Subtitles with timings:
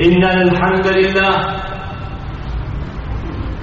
[0.00, 1.36] إن الحمد لله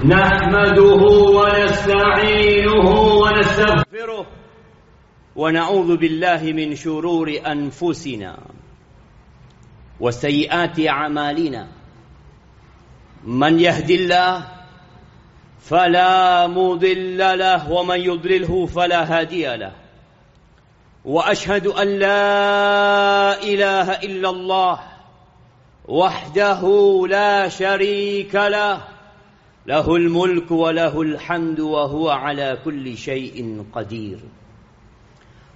[0.04, 1.02] نحمده
[1.36, 2.88] ونستعينه
[3.22, 4.26] ونستغفره
[5.36, 8.38] ونعوذ بالله من شرور أنفسنا
[10.00, 11.68] وسيئات أعمالنا
[13.24, 14.48] من يهد الله
[15.60, 19.72] فلا مضل له ومن يضلله فلا هادي له
[21.04, 24.91] واشهد ان لا اله الا الله
[25.92, 26.62] وحده
[27.08, 28.80] لا شريك له.
[29.66, 34.18] له الملك وله الحمد وهو على كل شيء قدير.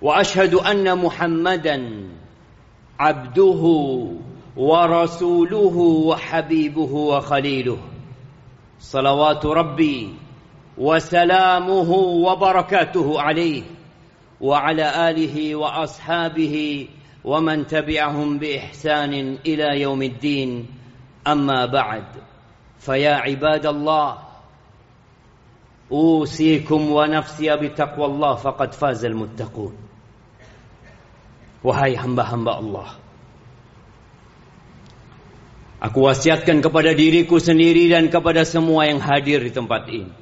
[0.03, 2.09] وأشهد أن محمدا
[2.99, 3.63] عبده
[4.57, 5.77] ورسوله
[6.07, 7.79] وحبيبه وخليله.
[8.81, 10.15] صلوات ربي
[10.79, 13.63] وسلامه وبركاته عليه.
[14.41, 16.89] وعلى آله وأصحابه
[17.26, 19.14] ومن تبعهم باحسان
[19.46, 20.66] الى يوم الدين
[21.28, 22.06] اما بعد
[22.80, 24.18] فيا عباد الله
[25.92, 29.76] اوصيكم ونفسي بتقوى الله فقد فاز المتقون
[31.64, 32.90] وهاي hamba-hamba Allah
[35.82, 40.14] Aku wasiatkan kepada diriku sendiri dan kepada semua yang hadir di tempat ini.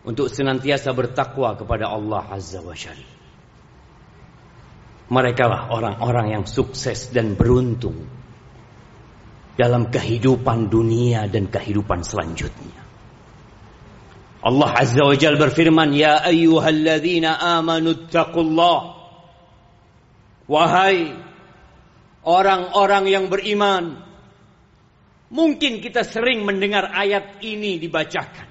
[0.00, 3.04] Untuk senantiasa bertakwa kepada Allah Azza wa Jalla.
[5.05, 8.09] Mereka lah orang-orang yang sukses dan beruntung
[9.55, 12.83] dalam kehidupan dunia dan kehidupan selanjutnya.
[14.45, 18.93] Allah Azza wa Jalla berfirman, "Ya ayyuhalladzina amanu taqullah."
[20.45, 21.17] Wahai
[22.25, 24.01] orang-orang yang beriman.
[25.33, 28.45] Mungkin kita sering mendengar ayat ini dibacakan.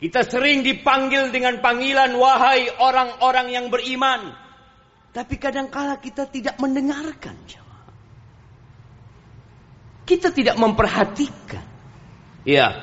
[0.00, 4.32] Kita sering dipanggil dengan panggilan wahai orang-orang yang beriman.
[5.10, 7.34] Tapi kadangkala kita tidak mendengarkan.
[10.06, 11.66] Kita tidak memperhatikan.
[12.46, 12.78] Ya,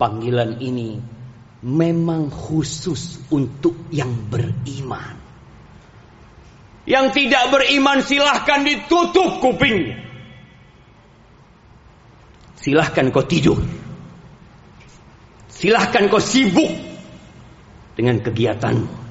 [0.00, 1.00] panggilan ini
[1.64, 5.16] memang khusus untuk yang beriman.
[6.88, 10.08] Yang tidak beriman silahkan ditutup kupingnya.
[12.56, 13.60] Silahkan kau tidur.
[15.52, 16.72] Silahkan kau sibuk
[17.92, 19.07] dengan kegiatanmu.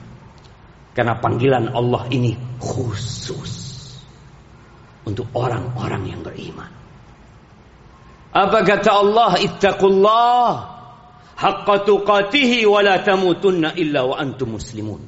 [0.97, 3.53] Karena panggilan Allah ini khusus
[5.05, 6.73] untuk orang-orang yang beriman.
[8.33, 9.37] Apa kata Allah?
[9.37, 10.49] Ittaqullah
[11.37, 15.05] haqqa tuqatihi wa la tamutunna illa wa antum muslimun.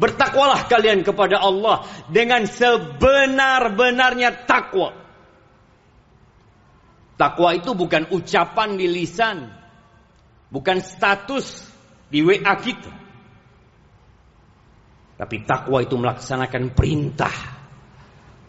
[0.00, 4.96] Bertakwalah kalian kepada Allah dengan sebenar-benarnya takwa.
[7.20, 9.44] Takwa itu bukan ucapan di lisan,
[10.48, 11.68] bukan status
[12.08, 13.05] di WA kita.
[15.16, 17.32] Tapi takwa itu melaksanakan perintah,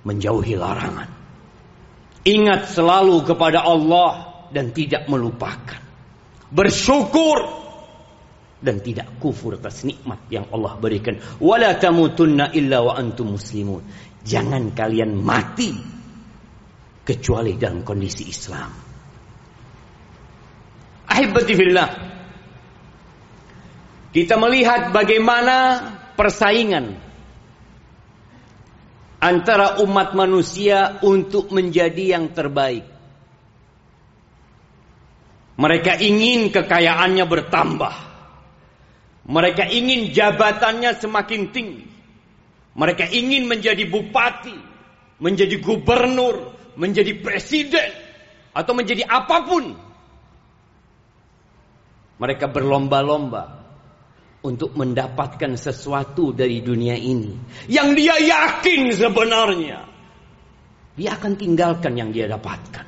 [0.04, 1.10] menjauhi larangan.
[2.28, 5.80] Ingat selalu kepada Allah dan tidak melupakan.
[6.52, 7.40] Bersyukur
[8.60, 11.16] dan tidak kufur atas nikmat yang Allah berikan.
[11.40, 13.88] Wala tamutunna illa wa antum muslimun.
[14.28, 15.72] Jangan kalian mati
[17.08, 18.72] kecuali dalam kondisi Islam.
[21.08, 21.90] Ahibati fillah.
[24.12, 25.56] Kita melihat bagaimana
[26.18, 26.98] persaingan
[29.22, 32.86] antara umat manusia untuk menjadi yang terbaik.
[35.58, 37.96] Mereka ingin kekayaannya bertambah.
[39.28, 41.86] Mereka ingin jabatannya semakin tinggi.
[42.78, 44.54] Mereka ingin menjadi bupati,
[45.18, 47.90] menjadi gubernur, menjadi presiden,
[48.54, 49.74] atau menjadi apa pun.
[52.22, 53.57] Mereka berlomba-lomba
[54.46, 57.34] untuk mendapatkan sesuatu dari dunia ini
[57.72, 59.88] yang dia yakin sebenarnya
[60.98, 62.86] dia akan tinggalkan yang dia dapatkan.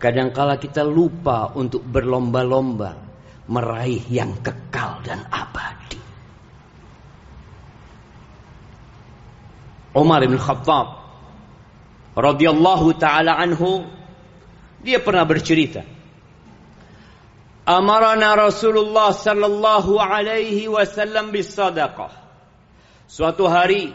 [0.00, 2.96] Kadangkala kita lupa untuk berlomba-lomba
[3.52, 6.00] meraih yang kekal dan abadi.
[9.92, 11.04] Umar bin Khattab
[12.16, 13.84] radhiyallahu taala anhu
[14.80, 15.84] dia pernah bercerita
[17.62, 22.10] Amarana Rasulullah sallallahu alaihi wasallam bisadaqah
[23.06, 23.92] Suatu hari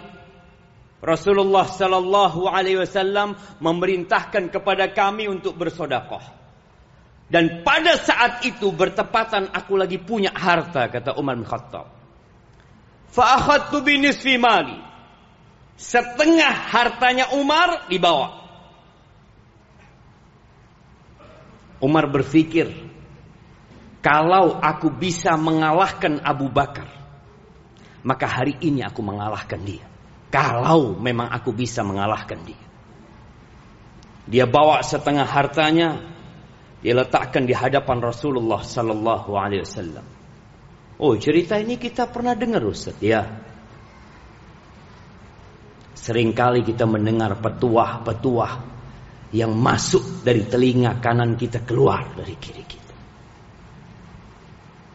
[1.02, 6.38] Rasulullah sallallahu alaihi wasallam memerintahkan kepada kami untuk bersedekah.
[7.28, 11.92] Dan pada saat itu bertepatan aku lagi punya harta kata Umar bin Khattab.
[13.12, 14.80] Fa akhadtu bi nisfi mali.
[15.78, 18.48] Setengah hartanya Umar dibawa.
[21.78, 22.87] Umar berpikir,
[24.02, 26.88] kalau aku bisa mengalahkan Abu Bakar,
[28.06, 29.86] maka hari ini aku mengalahkan dia.
[30.28, 32.62] Kalau memang aku bisa mengalahkan dia.
[34.28, 36.04] Dia bawa setengah hartanya,
[36.84, 40.06] dia letakkan di hadapan Rasulullah sallallahu alaihi wasallam.
[41.00, 43.24] Oh, cerita ini kita pernah dengar Ustaz, ya.
[45.98, 48.54] Seringkali kita mendengar petuah-petuah
[49.32, 52.77] yang masuk dari telinga kanan kita keluar dari kiri kita.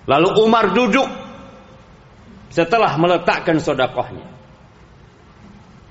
[0.07, 1.07] Lalu Umar duduk
[2.51, 4.27] setelah meletakkan sodakohnya.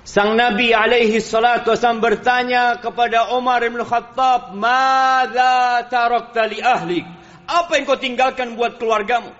[0.01, 7.05] Sang Nabi alaihi salatu wasallam bertanya kepada Umar bin Khattab, "Madza tarakta li ahlik?"
[7.45, 9.31] Apa yang kau tinggalkan buat keluargamu?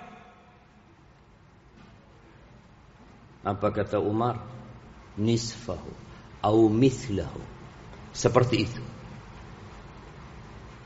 [3.42, 4.38] Apa kata Umar?
[5.18, 5.92] Nisfahu
[6.46, 7.42] au mithlahu.
[8.12, 8.84] Seperti itu.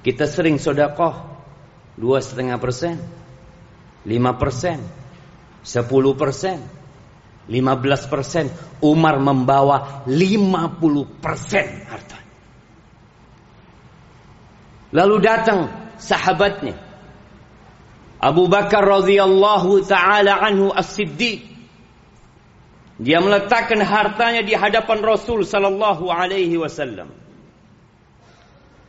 [0.06, 1.18] Kita sering sodakoh
[1.98, 3.02] dua setengah persen,
[4.06, 4.80] lima persen,
[5.66, 6.62] sepuluh persen,
[7.50, 8.46] 15 persen.
[8.82, 12.18] Umar membawa 50 persen harta.
[14.94, 15.60] Lalu datang
[16.00, 16.78] sahabatnya.
[18.18, 21.54] Abu Bakar radhiyallahu taala anhu as-siddiq.
[22.96, 27.12] Dia meletakkan hartanya di hadapan Rasul sallallahu alaihi wasallam.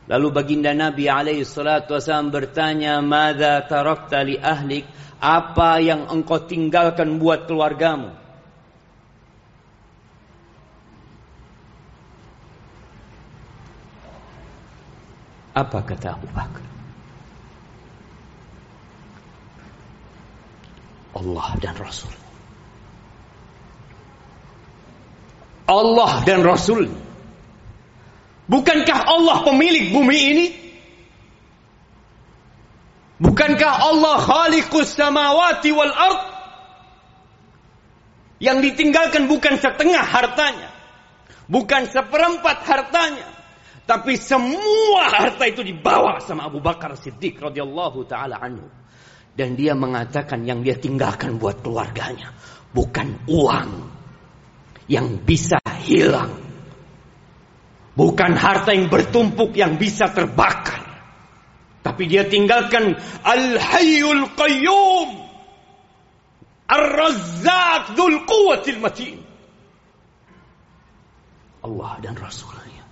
[0.07, 4.87] Lalu baginda Nabi alaihi salatu wasallam bertanya, "Madza tarakta li ahlik?"
[5.17, 8.13] Apa yang engkau tinggalkan buat keluargamu?
[15.57, 16.61] Apa kata Abu Bakar?
[21.17, 22.13] Allah dan Rasul.
[25.65, 27.06] Allah dan Rasul.
[28.47, 30.47] Bukankah Allah pemilik bumi ini?
[33.19, 36.21] Bukankah Allah khaliqus samawati wal ard?
[38.37, 40.69] Yang ditinggalkan bukan setengah hartanya.
[41.49, 43.27] Bukan seperempat hartanya.
[43.87, 48.67] Tapi semua harta itu dibawa sama Abu Bakar Siddiq radhiyallahu taala anhu.
[49.37, 52.33] Dan dia mengatakan yang dia tinggalkan buat keluarganya
[52.73, 53.71] bukan uang
[54.89, 56.46] yang bisa hilang.
[57.97, 60.85] Bukan harta yang bertumpuk yang bisa terbakar.
[61.81, 62.93] Tapi dia tinggalkan
[63.25, 65.09] Al-Hayyul Qayyum.
[66.69, 69.17] Ar-Razzaq Dzul Quwwatil Matin.
[71.65, 72.85] Allah dan Rasulnya.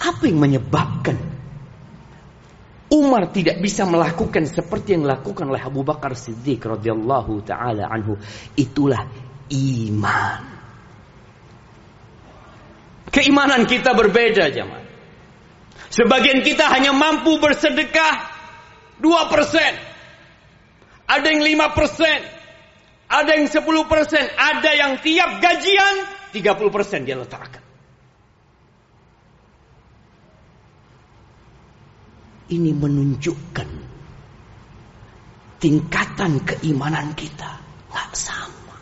[0.00, 1.20] Apa yang menyebabkan
[2.94, 8.16] Umar tidak bisa melakukan seperti yang dilakukan oleh Abu Bakar Siddiq radhiyallahu taala anhu?
[8.56, 9.04] Itulah
[9.50, 10.53] iman.
[13.14, 14.82] Keimanan kita berbeda, jemaah.
[15.94, 18.26] Sebagian kita hanya mampu bersedekah
[18.98, 19.06] 2%.
[21.06, 23.06] Ada yang 5%.
[23.06, 23.62] Ada yang 10%.
[24.34, 25.94] Ada yang tiap gajian
[26.34, 27.64] 30% dia letakkan.
[32.52, 33.68] ini menunjukkan
[35.62, 37.56] tingkatan keimanan kita
[37.88, 38.76] nggak sama.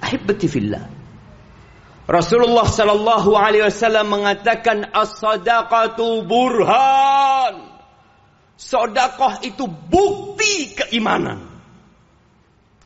[0.00, 0.99] Ahibati fillah.
[2.10, 7.70] Rasulullah sallallahu alaihi wasallam mengatakan as-sadaqatu burhan.
[8.58, 11.46] Sedekah itu bukti keimanan.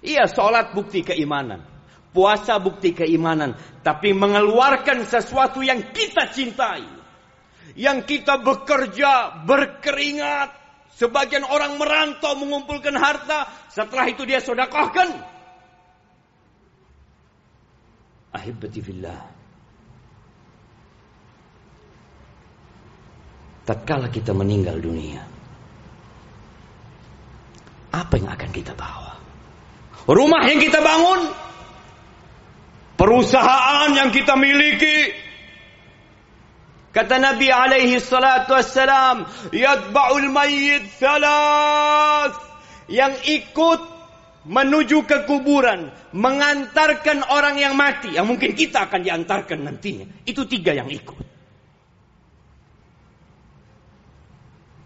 [0.04, 1.64] Iya, salat bukti keimanan.
[2.12, 6.94] Puasa bukti keimanan, tapi mengeluarkan sesuatu yang kita cintai
[7.74, 10.62] yang kita bekerja, berkeringat.
[10.94, 15.33] Sebagian orang merantau mengumpulkan harta, setelah itu dia sodakohkan.
[18.34, 19.20] Ahibati fillah.
[23.64, 25.24] Tatkala kita meninggal dunia,
[27.94, 29.16] apa yang akan kita bawa?
[30.04, 31.32] Rumah yang kita bangun,
[33.00, 35.24] perusahaan yang kita miliki,
[36.94, 42.38] Kata Nabi alaihi salatu wassalam, yatba'ul mayyit thalath.
[42.86, 43.80] Yang ikut
[44.44, 50.06] menuju ke kuburan, mengantarkan orang yang mati, yang mungkin kita akan diantarkan nantinya.
[50.28, 51.32] Itu tiga yang ikut.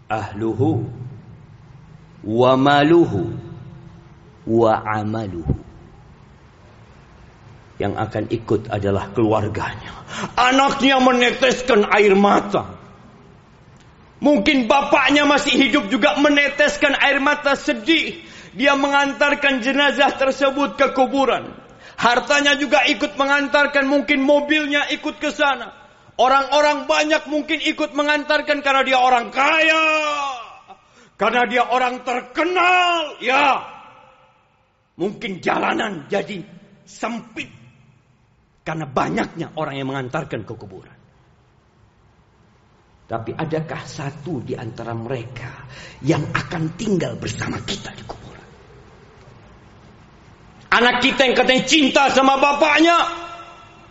[0.09, 0.89] Ahluhu
[2.25, 3.29] wa maluhu
[4.49, 5.53] wa amaluhu
[7.79, 10.03] yang akan ikut adalah keluarganya.
[10.35, 12.75] Anaknya meneteskan air mata.
[14.19, 18.19] Mungkin bapaknya masih hidup juga meneteskan air mata sedih.
[18.57, 21.53] Dia mengantarkan jenazah tersebut ke kuburan.
[21.99, 25.75] Hartanya juga ikut mengantarkan, mungkin mobilnya ikut ke sana.
[26.19, 29.85] Orang-orang banyak mungkin ikut mengantarkan karena dia orang kaya.
[31.19, 33.19] Karena dia orang terkenal.
[33.23, 33.63] Ya.
[34.99, 36.43] Mungkin jalanan jadi
[36.83, 37.47] sempit
[38.67, 40.97] karena banyaknya orang yang mengantarkan ke kuburan.
[43.09, 45.65] Tapi adakah satu di antara mereka
[46.05, 48.18] yang akan tinggal bersama kita di kuburan?
[50.79, 52.95] Anak kita yang katanya cinta sama bapaknya,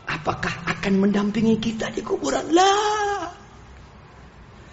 [0.09, 2.49] apakah akan mendampingi kita di kuburan?
[2.57, 3.29] Lah.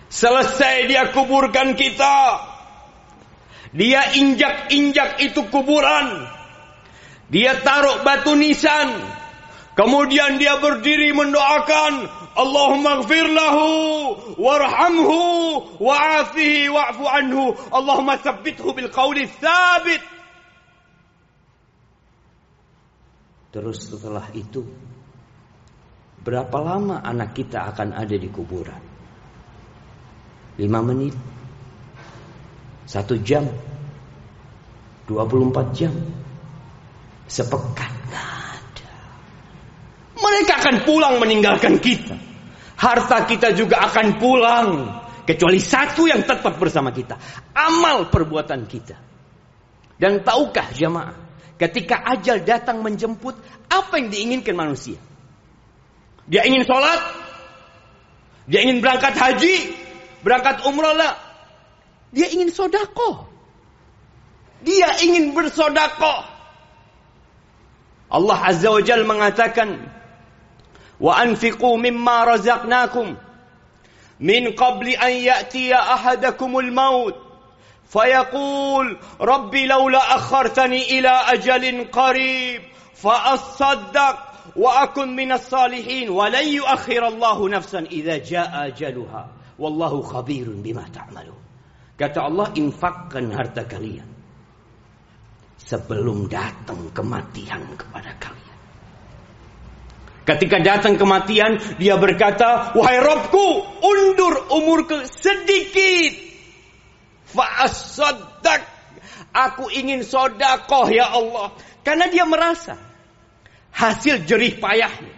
[0.08, 2.40] Selesai dia kuburkan kita.
[3.76, 6.24] Dia injak-injak itu kuburan.
[7.28, 8.96] Dia taruh batu nisan.
[9.76, 12.08] Kemudian dia berdiri mendoakan,
[12.40, 13.68] Allahumma gfir lahu,
[14.40, 15.20] warhamhu,
[15.84, 17.60] wa'afihi, wa'fu anhu.
[17.76, 20.15] Allahumma sabbithu bil qawli thabit.
[23.56, 24.68] Terus setelah itu,
[26.20, 28.84] berapa lama anak kita akan ada di kuburan?
[30.60, 31.16] Lima menit,
[32.84, 33.48] satu jam,
[35.08, 35.96] 24 jam,
[37.32, 37.96] sepekan.
[40.16, 42.16] Mereka akan pulang meninggalkan kita.
[42.76, 44.68] Harta kita juga akan pulang.
[45.24, 47.16] Kecuali satu yang tetap bersama kita.
[47.56, 48.96] Amal perbuatan kita.
[49.96, 51.25] Dan tahukah jamaah.
[51.56, 53.40] Ketika ajal datang menjemput,
[53.72, 55.00] apa yang diinginkan manusia?
[56.28, 57.00] Dia ingin sholat,
[58.50, 59.56] dia ingin berangkat haji,
[60.26, 61.16] berangkat umroh lah.
[62.12, 63.30] Dia ingin sodako.
[64.66, 66.26] Dia ingin bersodako.
[68.12, 69.92] Allah Azza wa Jal mengatakan,
[71.00, 73.20] Wa anfiqu mimma razaqnakum
[74.20, 77.25] min qabli an ya'tiya ahadakumul maut
[77.95, 82.63] فيقول رب لولا أخرتني إلى أجل قريب
[82.95, 84.17] فأصدق
[84.57, 91.41] وأكن من الصالحين ولن يؤخر الله نفسا إذا جاء أجلها والله خبير بما تعملون
[92.01, 94.09] Kata Allah, infakkan harta kalian.
[95.61, 98.59] Sebelum datang kematian kepada kalian.
[100.25, 103.45] Ketika datang kematian, dia berkata, Wahai Robku,
[103.85, 106.24] undur umurku sedikit.
[107.36, 108.64] Fa'asadak.
[109.36, 111.52] Aku ingin sodakoh ya Allah.
[111.84, 112.80] Karena dia merasa
[113.76, 115.14] hasil jerih payahnya.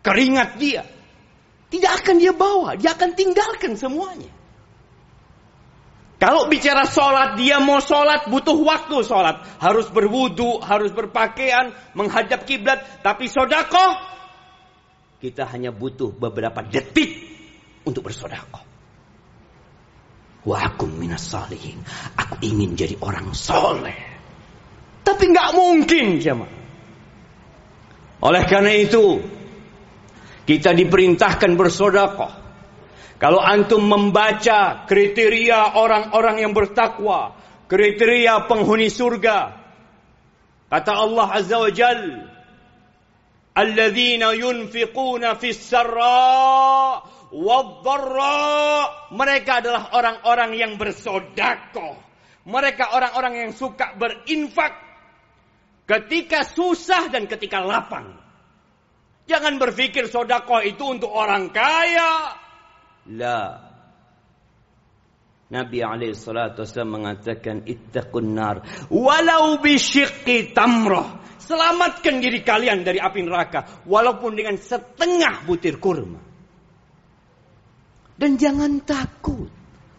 [0.00, 0.82] Keringat dia.
[1.68, 2.74] Tidak akan dia bawa.
[2.80, 4.32] Dia akan tinggalkan semuanya.
[6.16, 9.60] Kalau bicara sholat, dia mau sholat butuh waktu sholat.
[9.60, 13.04] Harus berwudu, harus berpakaian, menghadap kiblat.
[13.04, 14.00] Tapi sodako,
[15.20, 17.20] kita hanya butuh beberapa detik
[17.86, 18.65] untuk bersodako.
[20.46, 21.82] Wa akum minas salihin.
[22.14, 23.98] Aku ingin jadi orang soleh.
[25.02, 26.54] Tapi nggak mungkin jemaah.
[28.22, 29.20] Oleh karena itu,
[30.46, 32.32] kita diperintahkan bersodakoh.
[33.16, 37.34] Kalau antum membaca kriteria orang-orang yang bertakwa,
[37.66, 39.56] kriteria penghuni surga,
[40.68, 42.02] kata Allah Azza wa Jal,
[43.56, 47.00] "Alladzina yunfiquna fis sarra
[47.30, 51.72] wadh-dharra." Mereka adalah orang-orang yang bersedekah.
[52.46, 54.86] Mereka orang-orang yang suka berinfak
[55.86, 58.14] ketika susah dan ketika lapang.
[59.26, 62.38] Jangan berpikir sodako itu untuk orang kaya.
[63.10, 63.66] La.
[65.46, 71.22] Nabi alaihi salatu wasallam mengatakan ittaqun nar walau bisyiqqi tamrah.
[71.38, 76.25] Selamatkan diri kalian dari api neraka walaupun dengan setengah butir kurma.
[78.16, 79.52] Dan jangan takut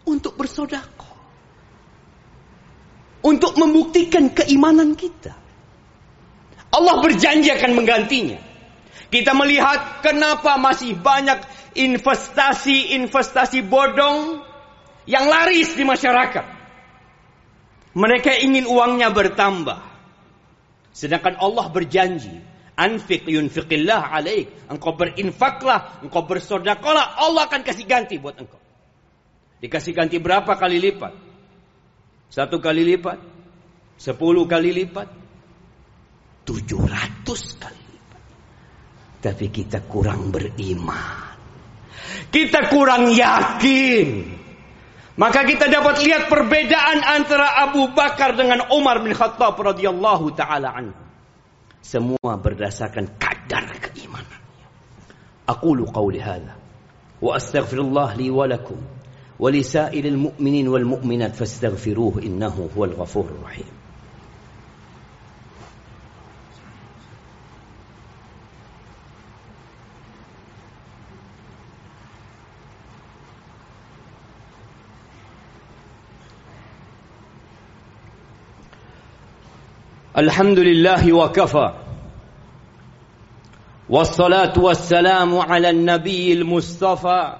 [0.06, 1.06] untuk bersodako.
[3.22, 5.34] Untuk membuktikan keimanan kita.
[6.68, 8.38] Allah berjanji akan menggantinya.
[9.08, 11.40] Kita melihat kenapa masih banyak
[11.78, 14.44] investasi-investasi bodong
[15.08, 16.44] yang laris di masyarakat.
[17.96, 19.80] Mereka ingin uangnya bertambah.
[20.92, 22.36] Sedangkan Allah berjanji,
[22.78, 24.70] anfiq yunfiqillah alaik.
[24.70, 28.62] Engkau berinfaklah, engkau bersodakolah, Allah akan kasih ganti buat engkau.
[29.58, 31.12] Dikasih ganti berapa kali lipat?
[32.30, 33.18] Satu kali lipat?
[33.98, 35.10] Sepuluh kali lipat?
[36.46, 38.22] Tujuh ratus kali lipat.
[39.18, 41.34] Tapi kita kurang beriman.
[42.30, 44.38] Kita kurang yakin.
[45.18, 51.07] Maka kita dapat lihat perbedaan antara Abu Bakar dengan Umar bin Khattab radhiyallahu taala anhu.
[51.82, 54.66] Semua berdasarkan kadar keimanannya.
[55.48, 56.58] Aqulu qawli hadha
[57.18, 58.78] wa astaghfirullah li wa lakum
[59.38, 62.22] wa li sa'ilil mu'minin wal mu'minat fastaghfiruhu
[80.16, 81.72] الحمد لله وكفى.
[83.88, 87.36] والصلاة والسلام على النبي المصطفى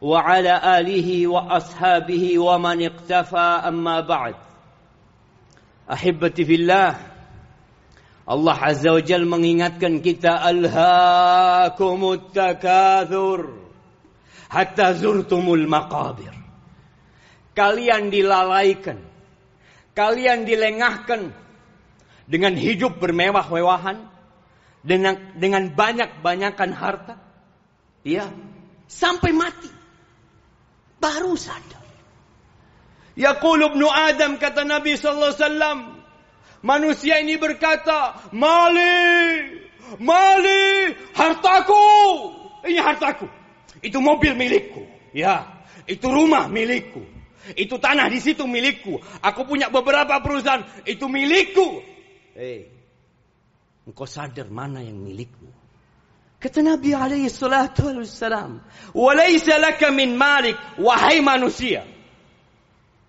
[0.00, 4.34] وعلى آله وأصحابه ومن اقتفى أما بعد.
[5.92, 6.94] أحبتي في الله
[8.30, 13.40] الله عز وجل mengingatkan kita ألهاكم التكاثر
[14.50, 16.34] حتى زرتم المقابر.
[17.56, 18.98] كاليا dilalaikan
[19.94, 21.43] kalian dilengahkan
[22.24, 24.14] dengan hidup bermewah-mewahan
[24.84, 27.16] dengan dengan banyak-banyakan harta.
[28.04, 28.28] Ya,
[28.84, 29.72] sampai mati.
[31.00, 31.84] Baru sadar.
[33.16, 35.78] Yaqul ibnu Adam kata Nabi sallallahu alaihi wasallam,
[36.60, 39.48] manusia ini berkata, "Mali,
[40.00, 41.86] mali, hartaku.
[42.64, 43.28] Ini hartaku.
[43.80, 44.84] Itu mobil milikku.
[45.16, 47.04] Ya, itu rumah milikku.
[47.56, 49.00] Itu tanah di situ milikku.
[49.20, 51.93] Aku punya beberapa perusahaan, itu milikku."
[52.34, 52.66] Hei,
[53.86, 55.54] engkau sadar mana yang milikmu?
[56.42, 58.58] Kata Nabi alaihi salatu wassalam,
[58.90, 61.86] "Walaysa laka min malik, wahai manusia."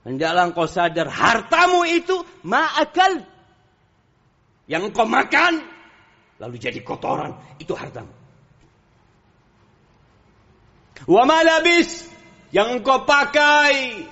[0.05, 3.25] Hendaklah engkau sadar hartamu itu ma'akal.
[4.69, 5.65] Yang engkau makan
[6.37, 8.13] lalu jadi kotoran, itu hartamu.
[11.09, 12.05] Wa malabis
[12.53, 14.05] yang engkau pakai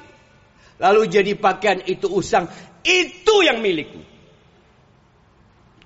[0.81, 2.49] lalu jadi pakaian itu usang,
[2.81, 4.12] itu yang milikmu.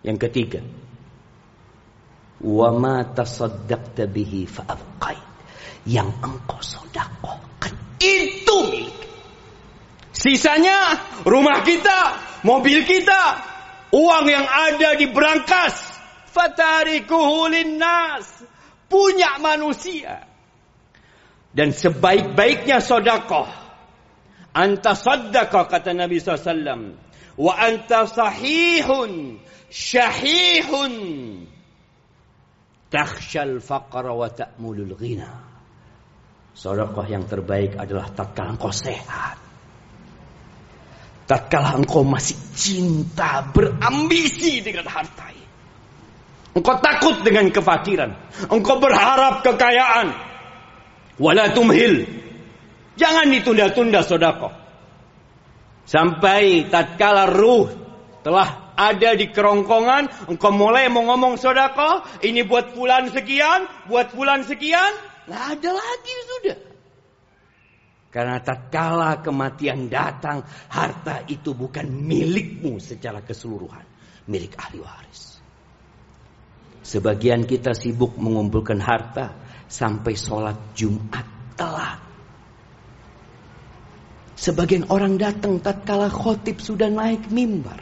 [0.06, 0.62] Yang ketiga,
[2.44, 5.26] wa ma tasaddaqta bihi fa'abqait.
[5.88, 7.74] Yang engkau sedekahkan
[8.04, 9.00] itu milik.
[10.12, 13.22] Sisanya rumah kita, mobil kita,
[13.94, 15.78] uang yang ada di berangkas,
[16.34, 18.26] fatarikuhu linnas,
[18.90, 20.26] punya manusia.
[21.54, 23.48] Dan sebaik-baiknya sodakoh,
[24.54, 27.07] anta sodakoh kata Nabi SAW,
[27.38, 29.38] wa anta sahihun
[29.70, 30.94] syahihun
[32.90, 35.30] takhshal faqra wa ta'mulul ghina.
[36.58, 39.38] Sedekah yang terbaik adalah tatkala engkau sehat.
[41.30, 45.38] Tatkala engkau masih cinta, berambisi dengan harta
[46.58, 48.18] Engkau takut dengan kefakiran.
[48.50, 50.10] Engkau berharap kekayaan.
[51.22, 52.10] Wala tumhil.
[52.98, 54.58] Jangan ditunda-tunda sedekah.
[55.88, 57.72] Sampai tatkala ruh
[58.20, 64.44] telah ada di kerongkongan, engkau mulai mau ngomong sodako, ini buat bulan sekian, buat bulan
[64.44, 64.92] sekian,
[65.32, 66.60] lah ada lagi sudah.
[68.12, 73.84] Karena tak kala kematian datang, harta itu bukan milikmu secara keseluruhan,
[74.28, 75.40] milik ahli waris.
[76.84, 79.36] Sebagian kita sibuk mengumpulkan harta
[79.68, 81.28] sampai sholat Jumat
[81.60, 82.07] telat.
[84.38, 87.82] Sebagian orang datang tatkala khotib sudah naik mimbar.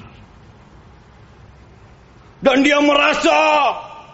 [2.40, 3.36] Dan dia merasa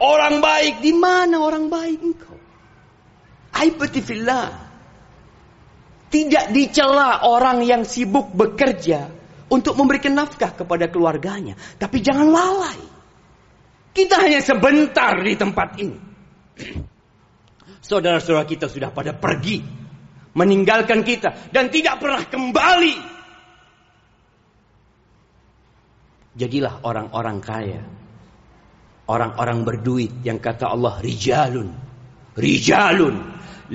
[0.01, 0.81] orang baik.
[0.81, 2.37] Di mana orang baik engkau?
[3.53, 4.73] Aibatifillah.
[6.11, 9.07] Tidak dicela orang yang sibuk bekerja
[9.53, 11.53] untuk memberikan nafkah kepada keluarganya.
[11.77, 12.81] Tapi jangan lalai.
[13.91, 15.99] Kita hanya sebentar di tempat ini.
[17.91, 19.80] Saudara-saudara kita sudah pada pergi.
[20.31, 21.51] Meninggalkan kita.
[21.51, 22.95] Dan tidak pernah kembali.
[26.31, 27.81] Jadilah orang-orang kaya
[29.11, 31.75] orang-orang berduit yang kata Allah rijalun
[32.39, 33.15] rijalun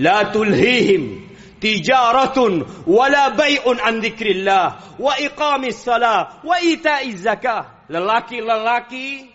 [0.01, 1.29] la tulhihim
[1.61, 9.29] tijaratun wala bai'un an dzikrillah wa iqamis salah wa ita'iz zakah lelaki-lelaki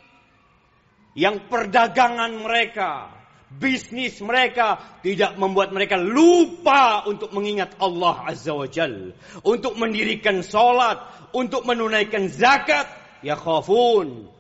[1.14, 3.21] yang perdagangan mereka
[3.60, 9.12] bisnis mereka tidak membuat mereka lupa untuk mengingat Allah Azza wa Jal.
[9.44, 11.02] Untuk mendirikan solat.
[11.36, 12.88] Untuk menunaikan zakat.
[13.22, 14.32] Ya khafun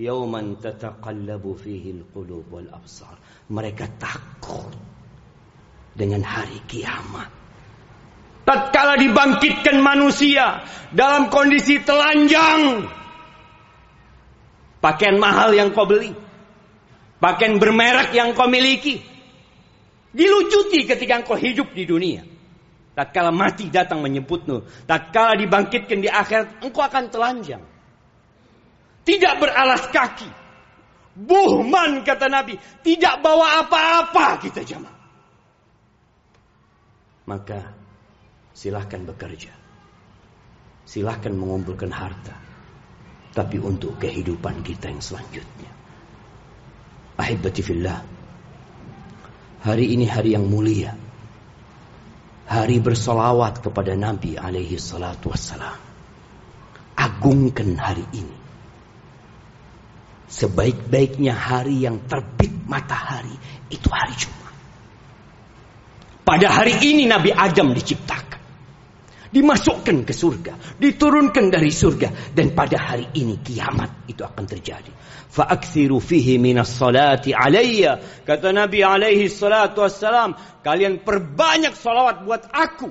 [0.00, 3.20] yauman tataqallabu fihi alqulub wal absar.
[3.52, 4.72] Mereka takut
[5.92, 7.28] dengan hari kiamat.
[8.46, 12.88] Tatkala dibangkitkan manusia dalam kondisi telanjang,
[14.80, 16.10] pakaian mahal yang kau beli,
[17.20, 18.98] pakaian bermerek yang kau miliki,
[20.10, 22.24] dilucuti ketika kau hidup di dunia.
[22.90, 27.62] Tatkala mati datang menyebutmu, tatkala dibangkitkan di akhirat, engkau akan telanjang.
[29.06, 30.28] Tidak beralas kaki.
[31.16, 32.54] Buhman kata Nabi.
[32.58, 34.98] Tidak bawa apa-apa kita jamaah.
[37.26, 37.60] Maka
[38.52, 39.52] silahkan bekerja.
[40.84, 42.34] Silahkan mengumpulkan harta.
[43.30, 45.79] Tapi untuk kehidupan kita yang selanjutnya.
[47.20, 48.00] Ahibati fillah.
[49.60, 50.96] Hari ini hari yang mulia.
[52.48, 55.78] Hari bersolawat kepada Nabi alaihi salatu wassalam.
[56.96, 58.40] Agungkan hari ini
[60.30, 63.34] Sebaik-baiknya hari yang terbit matahari
[63.66, 64.54] itu hari Jumat.
[66.22, 68.39] Pada hari ini Nabi Adam diciptakan
[69.30, 74.90] dimasukkan ke surga, diturunkan dari surga dan pada hari ini kiamat itu akan terjadi.
[75.30, 78.26] Fa'akthiru fihi minas salati alayya.
[78.26, 80.34] Kata Nabi alaihi salatu wassalam,
[80.66, 82.90] kalian perbanyak salawat buat aku.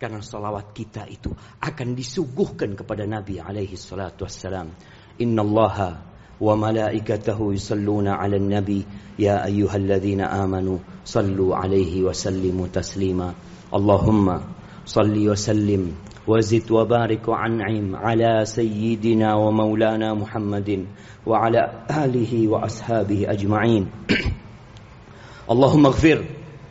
[0.00, 1.28] Karena salawat kita itu
[1.60, 4.72] akan disuguhkan kepada Nabi alaihi salatu wassalam.
[5.20, 6.08] Innallaha
[6.40, 8.80] wa malaikatahu yusalluna 'alan nabi
[9.20, 13.36] ya ayyuhalladzina amanu sallu alaihi wa sallimu taslima.
[13.68, 15.92] Allahumma صل وسلم
[16.26, 20.86] وزد وبارك وأنعم على سيدنا ومولانا محمد
[21.26, 23.86] وعلى آله وأصحابه أجمعين.
[25.52, 26.24] اللهم اغفر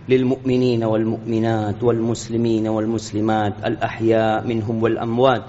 [0.10, 5.44] للمؤمنين والمؤمنات والمسلمين والمسلمات الأحياء منهم والأموات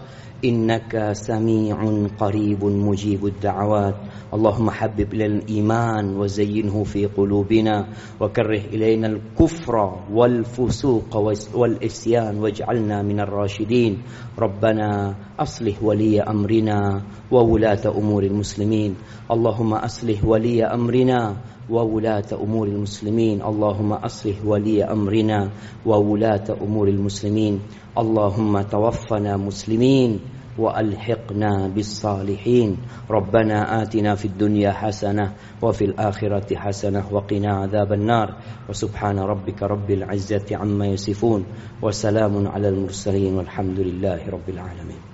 [0.44, 1.76] إنك سميع
[2.18, 3.96] قريب مجيب الدعوات.
[4.34, 7.88] اللهم حبب إلى الإيمان وزينه في قلوبنا
[8.20, 9.74] وكره إلينا الكفر
[10.12, 11.16] والفسوق
[11.54, 14.02] والإسيان واجعلنا من الراشدين.
[14.38, 18.96] ربنا أصلح ولي أمرنا وولاة أمور المسلمين.
[19.30, 21.36] اللهم أصلح ولي أمرنا
[21.70, 23.42] وولاة أمور المسلمين.
[23.42, 25.50] اللهم أصلح ولي أمرنا
[25.86, 27.60] وولاة أمور المسلمين.
[27.98, 30.20] اللهم توفنا مسلمين
[30.58, 32.76] وألحقنا بالصالحين.
[33.10, 38.36] ربنا آتنا في الدنيا حسنة وفي الآخرة حسنة وقنا عذاب النار.
[38.68, 41.44] وسبحان ربك رب العزة عما يصفون.
[41.82, 45.09] وسلام على المرسلين والحمد لله رب العالمين.